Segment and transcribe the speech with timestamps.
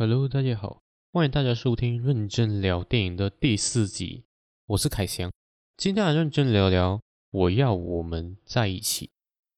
[0.00, 0.80] Hello，大家好，
[1.12, 4.22] 欢迎大家收听认真聊电影的第四集，
[4.66, 5.28] 我是凯翔。
[5.76, 6.98] 今天来认真聊聊
[7.32, 9.06] 《我要我们在一起》。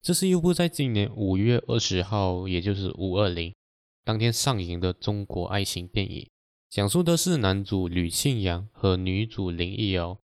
[0.00, 3.54] 这是一部在今年五月二十号，也就是五二零
[4.02, 6.26] 当天上映的中国爱情电影，
[6.70, 10.18] 讲述的是男主吕庆阳和女主林忆瑶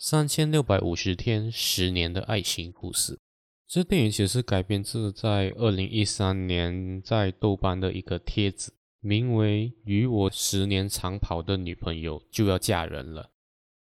[0.00, 3.20] 三千六百五十天十年的爱情故事。
[3.68, 8.74] 这电影其实是改编自在二零一三年在豆瓣的一个帖子。
[9.00, 13.30] 名为“与我十年长跑的女朋友就要嫁人了”。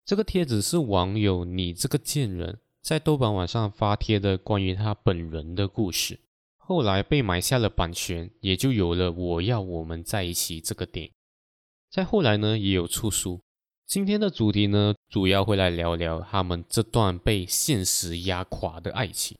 [0.04, 6.20] 这个帖子是网友你这个贱人在豆瓣网上发帖的关于他本人的故事，
[6.58, 11.09] 后来被买下了版权，也就有了《我要我们在一起》这个点。
[11.90, 13.40] 再后来呢，也有出书。
[13.88, 19.38] 今天的主题呢，主要会来聊聊他们这段被现实压垮的爱情。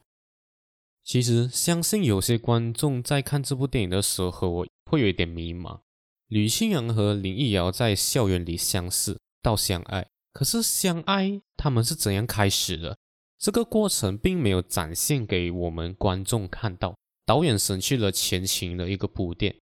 [1.04, 5.80] 其实，相信有些观众在看这部电影的时候，我会有一点迷茫。
[6.28, 12.98] 吕庆阳和林逸瑶在校园里相识到相爱，可是相爱他们是怎样开始的？
[13.38, 16.96] 这个过程并没有展现给我们观众看到。
[17.26, 19.56] 导演省去了前情的一个铺垫，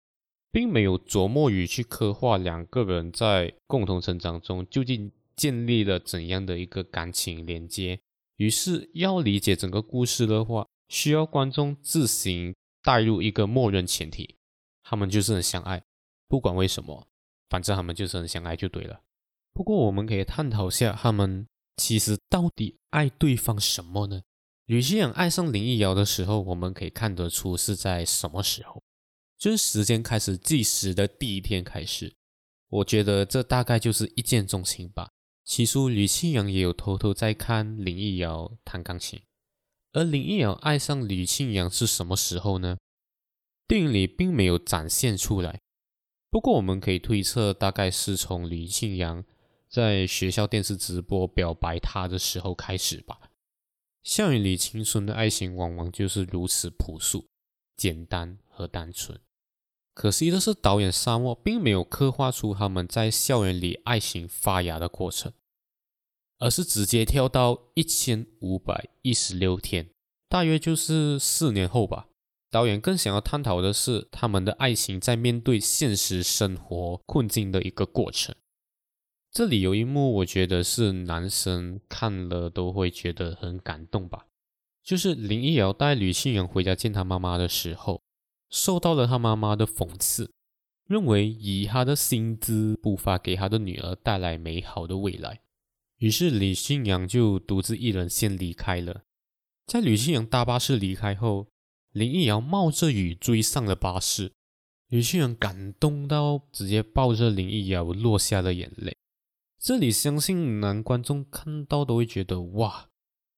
[0.52, 7.98] 并没有琢磨于去刻画两个人在共同成长中究竟建立了怎样的一个感情连接。
[8.36, 14.36] 于是，要理解整个故事的话，需要观众自行带入一个默认前提。
[14.84, 15.84] 他们就是很相爱，
[16.28, 17.08] 不管为什么，
[17.50, 19.02] 反正他们就是很相爱就对了。
[19.54, 24.22] 不过我们可以探讨下，他们其实到底爱对方什么呢？
[24.66, 28.82] 吕欣阳爱上林忆瑶的时候，我们可以看得出是在什么时候？
[29.38, 32.16] 就是时间开始计时的第一天开始。
[32.70, 35.12] 我觉得这大概就是一见钟情吧。
[35.44, 39.22] 起初吕庆阳也有偷偷在看林忆瑶弹钢琴，
[39.92, 42.78] 而林忆瑶爱上吕庆阳是什么时候呢？
[43.74, 45.60] 电影里并没有展现出来，
[46.30, 49.26] 不过我们可以推测，大概是从李庆阳
[49.68, 53.20] 在学校电视直播表白他的时候开始吧。
[54.04, 57.26] 校园里青春的爱情往往就是如此朴素、
[57.76, 59.20] 简单和单纯。
[59.96, 65.34] 可惜的是，导演沙漠并没有刻画出他们在校园里爱情发芽的过程，
[66.38, 69.90] 而是直接跳到一千五百一十六天，
[70.30, 72.10] 大约就是四年后吧。
[72.54, 78.36] 导演更想要探讨的是他们的爱情在面对现实生活困境的一个过程。
[79.32, 84.28] 这里有一幕，我觉得是男生看了都会觉得很感动吧，
[84.84, 88.04] 就是林忆瑶带吕庆阳回家见他妈妈的时候，
[88.52, 90.30] 受到了他妈妈的讽刺，
[90.86, 95.42] 认为以他的薪资无法给他的女儿带来美好的未来，
[95.98, 99.02] 于是吕庆阳就独自一人先离开了。
[99.66, 101.48] 在吕庆阳搭巴士离开后。
[101.94, 104.32] 林逸瑶冒着雨追上了巴士，
[104.88, 108.98] 有些人感动到直接抱着林逸瑶落下了眼泪。
[109.60, 112.90] 这里相信男观众看到都会觉得哇，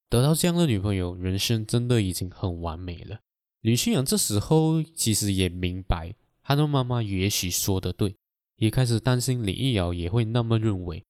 [0.10, 3.20] 得到这样的女朋友，人生真的已经很完美了。
[3.60, 8.16] 吕庆阳这时候其实也明白，他的妈妈也许说的对，
[8.56, 11.04] 也开始担心林忆瑶也会那么认为，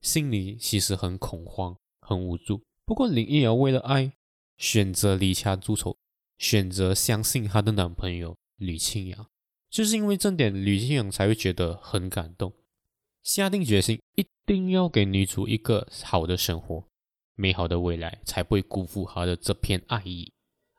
[0.00, 2.62] 心里其实很恐慌、很无助。
[2.86, 4.14] 不过林忆瑶为了爱，
[4.56, 5.98] 选择离家出走。
[6.38, 9.26] 选择相信她的男朋友吕庆阳，
[9.70, 12.52] 就是因为这点，吕庆阳才会觉得很感动，
[13.22, 16.84] 下定决心一定要给女主一个好的生活、
[17.34, 20.32] 美好的未来，才不会辜负她的这片爱意。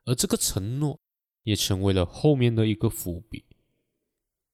[0.05, 0.99] 而这个承诺
[1.43, 3.43] 也成为了后面的一个伏笔。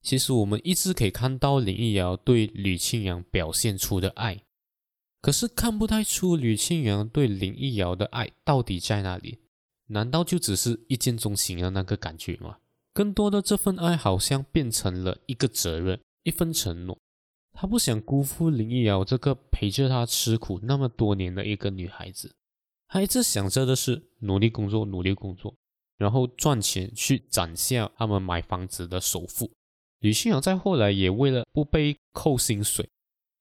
[0.01, 4.43] 其实我们一直可以看到林忆瑶对吕庆阳表现出的爱，
[5.21, 9.37] 可是看不太出吕庆阳对林忆瑶的爱到底在哪里。
[9.93, 12.57] 难道就只是一见钟情的那个感觉吗？
[12.93, 16.97] 更多的这份爱好像变成了一个责任，一份承诺。
[17.53, 22.33] 他不想辜负林逸瑶这个陪着他吃苦那么多年的一个女孩子，
[22.87, 25.53] 他一直想着的是努力工作，努力工作，
[25.97, 29.51] 然后赚钱去攒下他们买房子的首付。
[29.99, 32.89] 吕信阳在后来也为了不被扣薪水，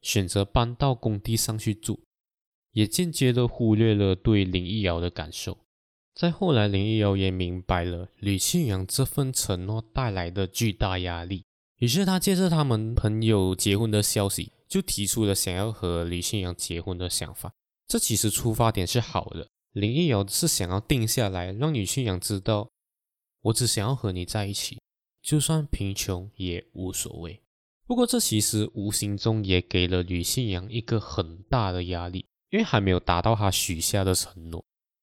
[0.03, 1.99] 选择搬到工地上去住，
[2.73, 5.57] 也间接的忽略了对林逸瑶的感受。
[6.15, 11.45] 再后来，林忆瑶也明白了吕庆阳这份承诺带来的巨大压力，
[11.79, 17.53] 于是他借着他们朋友结婚的消息，就提出了想要和吕庆阳结婚的想法。
[17.89, 22.69] 这其实出发点是好的，林忆瑶是想要定下来，让吕庆阳知道，
[23.41, 24.79] 我只想要和你在一起，
[25.23, 27.41] 就算贫穷也无所谓。
[27.87, 34.63] 不过，这其实无形中也给了吕庆阳一个很大的压力，因为还没有达到他许下的承诺。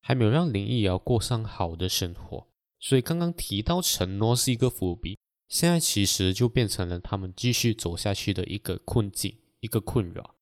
[0.10, 2.48] 还没有让林忆瑶过上好的生活，
[2.80, 5.20] 所以刚刚提到承诺是一个伏笔。
[5.48, 10.34] 现在其实就变成了他们继续走下去的一个困境，一个困扰。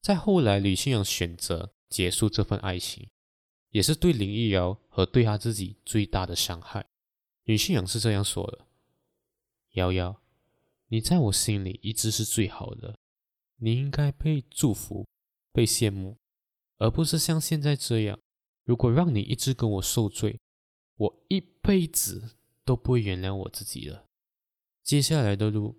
[0.00, 3.08] 在后来，吕信阳选择结束这份爱情，
[3.70, 6.86] 也是对林忆瑶和对他自己最大的伤害。
[7.42, 8.64] 吕信阳是这样说的
[9.74, 10.22] ：“瑶瑶，
[10.86, 12.96] 你在我心里一直是最好的，
[13.56, 15.04] 你应该被祝福、
[15.52, 16.16] 被羡慕，
[16.78, 18.16] 而不是像现在这样。
[18.70, 20.38] 如果让你一直跟我受罪，
[20.94, 24.06] 我一辈子都不会原谅我自己了。”
[24.84, 25.76] 接下来的路，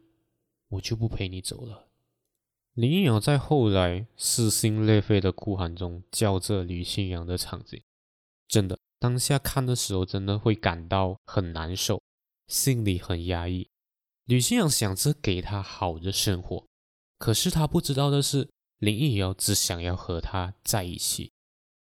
[0.68, 1.88] 我就不陪你走了。
[2.74, 7.82] 林忆瑶在后来撕心裂肺的哭喊中叫着吕信阳的场景，
[8.50, 12.02] 真的当下看的时候，真的会感到很难受，
[12.50, 13.70] 心里很压抑。
[14.26, 16.66] 吕信阳想着给他好的生活，
[17.18, 18.50] 可是他不知道的是，
[18.80, 21.32] 林忆瑶只想要和他在一起，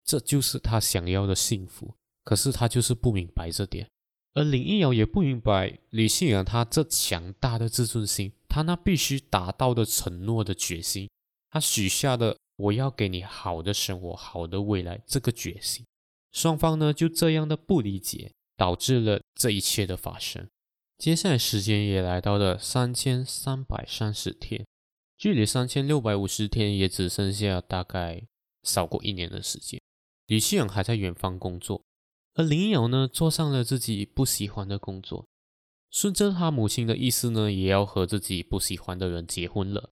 [0.04, 1.94] 这就是他想要的幸福。
[2.24, 3.88] 可是他就是不明白这点。
[4.34, 11.10] 而林忆瑶也不明白李信阳他这强大的自尊心，他那必须达到的承诺的决心，
[11.50, 15.84] 他许下的我要给你好的生活、好的未来这个决心，
[16.30, 20.48] 双方呢就这样的不理解，导致了这一切的发生。
[20.96, 24.64] 接下来时间也来到了三千三百三十天，
[25.18, 28.22] 距离三千六百五十天也只剩下大概
[28.62, 29.78] 少过一年的时间，
[30.26, 31.82] 李信阳还在远方工作。
[32.34, 35.26] 而林瑶呢，做上了自己不喜欢的工作，
[35.90, 39.90] 顺着他母亲的意思呢，也要和自己不喜欢的人结婚了。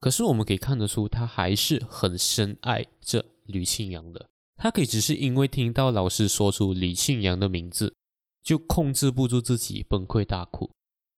[0.00, 4.30] 可是我们可以看得出，他还是很深爱着吕庆阳的。
[4.56, 7.94] 他可以只是因为听到老师说出李庆阳的名字，
[8.42, 10.70] 就控制不住自己崩溃大哭。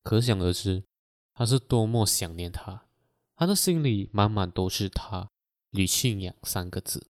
[0.02, 0.82] 可想而知，
[1.32, 2.86] 他是多么想念他，
[3.36, 5.30] 他的心里满满都是他
[5.70, 7.06] 吕庆阳三个字。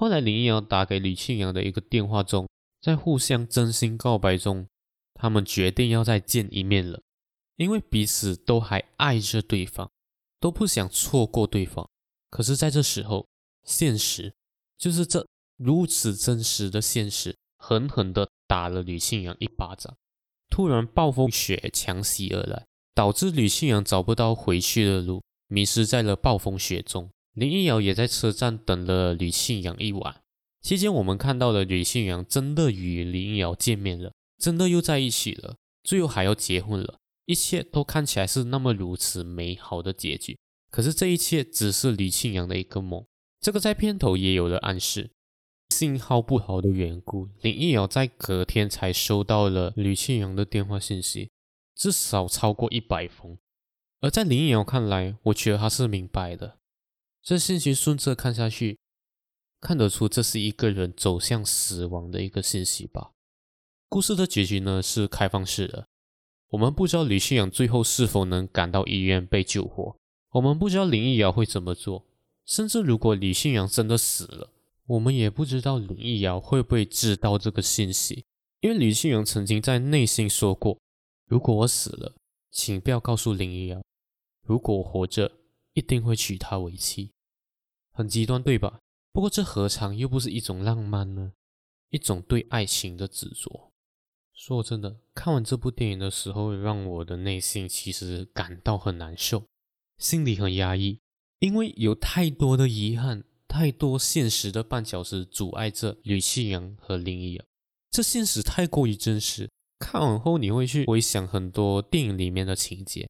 [0.00, 2.48] 后来，林忆瑶打给李庆阳的一个电话中，
[2.80, 4.66] 在互相真心告白中，
[5.12, 7.02] 他们决定要再见一面了，
[7.56, 9.90] 因为彼此都还爱着对方，
[10.40, 11.86] 都不想错过对方。
[12.30, 13.26] 可是，在这时候，
[13.64, 14.32] 现实
[14.78, 15.26] 就是这
[15.58, 19.94] 如此真实的现实，狠狠地打了李庆阳一巴掌。
[20.48, 22.64] 突然，暴风雪强袭而来，
[22.94, 27.10] 导致李庆阳找不到回去的路，迷失在了暴风雪中。
[27.34, 30.22] 林一瑶也在车站等了吕庆阳一晚。
[30.60, 36.98] 期间，我们看到了吕庆阳真的与林一瑶见面了，真的又在一起了，最后还要结婚了。
[37.24, 40.36] 一切都看起来是那么如此美好的结局。
[40.70, 43.04] 可是，这一切只是吕庆阳的一个梦。
[43.40, 45.10] 这个在片头也有了暗示。
[45.70, 51.30] 信号不好的缘故，林一瑶在隔天才收到了吕庆阳的电话信息，
[51.74, 53.38] 至少超过一百封。
[54.00, 56.58] 而在林一瑶看来，我觉得他是明白的。
[57.22, 58.78] 这信息顺着看下去，
[59.60, 63.12] 看得出这是一个人走向死亡的一个信息吧。
[63.88, 65.86] 故事的结局呢是开放式的，
[66.48, 69.96] 我们不知道李信阳最后是否能赶到医院被救活，
[70.30, 72.06] 我们不知道林忆瑶会怎么做，
[72.46, 74.50] 甚至如果李信阳真的死了，
[74.86, 78.24] 我们也不知道林忆瑶会不会知道这个信息，
[78.60, 80.78] 因为李信阳曾经在内心说过
[81.28, 82.14] ：“如果我死了，
[82.50, 83.80] 请不要告诉林忆瑶；
[84.46, 85.32] 如果我活着。”
[85.80, 87.10] 一定会娶她为妻，
[87.90, 88.80] 很极端，对吧？
[89.12, 91.32] 不过这何尝又不是一种浪漫呢？
[91.88, 93.72] 一种对爱情的执着。
[94.34, 99.44] 说真的，看完这部电影的时候，让我的内心其实感到很难受，
[99.96, 100.98] 心里很压抑，
[101.38, 107.46] 因为有太多的遗憾，太多现实的绊脚石阻碍着吕庆阳和林一阳。
[107.90, 113.08] 这现实太过于真实，看完后你会去回想很多电影里面的情节。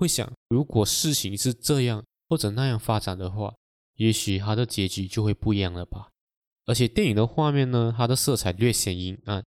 [0.00, 3.54] 会想，如果事情是这样或者那样发展的话，
[3.96, 6.08] 也许它的结局就会不一样了吧。
[6.64, 9.44] 而且电影的画面呢，它的色彩略显阴暗，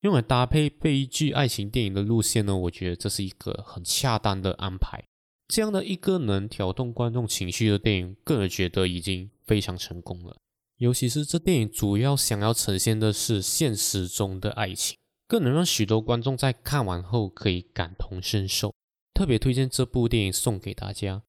[0.00, 5.04] 用来搭配悲剧爱情电影的路线呢，我觉得这是一个很恰当的安排。
[5.48, 10.34] 这样的一个能挑动观众情绪的电影，个人觉得已经非常成功了。
[10.78, 14.96] 尤其是这电影主要想要呈现的是现实中的爱情，
[15.28, 18.72] 更能让许多观众在看完后可以感同身受。
[19.20, 21.22] 特别推荐这部电影送给大家，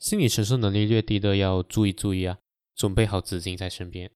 [0.00, 2.40] 心理承受能力略低的要注意注意啊，
[2.74, 4.10] 准备好纸巾在身边。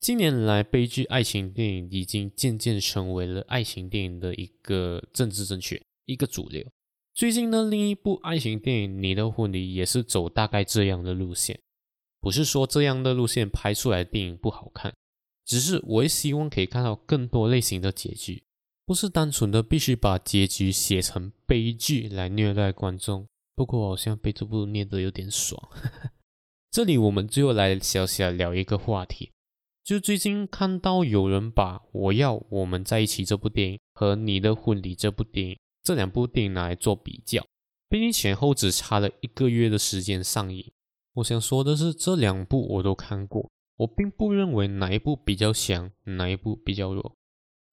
[0.00, 6.66] 近年来，悲剧爱情电影已经渐渐成为了爱情电影的一个政治正确，一个主流。
[7.14, 11.56] 最近呢另一部爱情电影《你的婚礼》也是走大概这样的路线。
[12.18, 14.92] 不是说这样的路线拍出来的电影不好看，
[15.44, 18.42] 只是我也希望可以看到更多类型的结局。
[18.90, 25.68] 不是单纯的必须把结局写成悲剧来虐待观众，不过好像被这部虐得有点爽。
[26.72, 29.30] 这里我们最后来小小聊一个话题，
[29.84, 37.46] 就最近看到有人把《我要我们在一起》这部电影和《你的婚礼》这部电影这两部电影拿来做比较，
[37.88, 40.68] 毕竟前后只差了一个月的时间上映。
[41.12, 47.14] 我想说的是，这两部我都看过，我并不认为哪一部比较强，哪一部比较弱。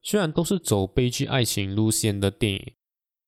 [0.07, 2.73] 虽然都是走悲剧爱情路线的电影，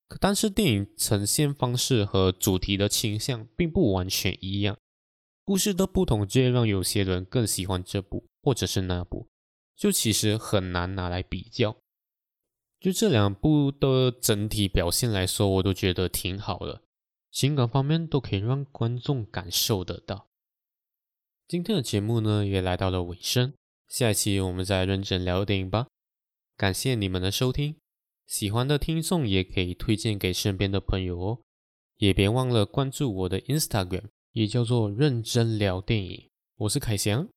[0.08, 4.78] 可但是电影呈现方式和主题的倾向并不完全一样。
[5.44, 9.28] 故事的不同，就让有些人更喜欢这部，或者是那部，
[9.76, 11.76] 就其实很难拿来比较。
[12.80, 16.82] 就这两部的整体表现来说，我都觉得挺好的，
[17.30, 20.30] 情感方面都可以让观众感受得到。
[21.46, 23.54] 今天的节目呢，也来到了尾声，
[23.90, 25.86] 下一期我们再认真聊电影吧。
[26.60, 27.78] 感谢你们的收听，
[28.28, 31.40] 喜欢的听众也可以推荐给身边的朋友哦，
[32.00, 34.10] 也别忘了关注我的 Instagram。
[34.34, 37.30] 也叫做认真聊电影，我是凯翔。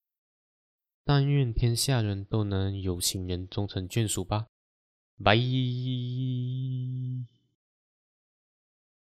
[1.04, 4.48] 但愿天下人都能有情人终成眷属吧，
[5.22, 5.36] 拜。